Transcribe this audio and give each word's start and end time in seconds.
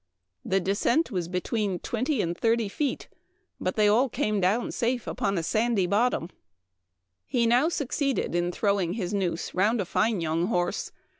The 0.43 0.59
descent 0.59 1.11
was 1.11 1.27
between 1.27 1.77
twenty 1.77 2.21
and 2.23 2.35
thirty 2.35 2.67
feet, 2.67 3.07
but 3.59 3.75
they 3.75 3.87
all 3.87 4.09
came 4.09 4.41
down 4.41 4.71
safe 4.71 5.05
upon 5.05 5.37
a 5.37 5.43
sandy 5.43 5.85
bottom." 5.85 6.31
He 7.27 7.45
now 7.45 7.69
succeeded 7.69 8.33
in 8.33 8.51
throwing 8.51 8.93
his 8.93 9.13
noose 9.13 9.53
round 9.53 9.79
a 9.79 9.85
fine 9.85 10.19
young 10.19 10.47
horse. 10.47 10.91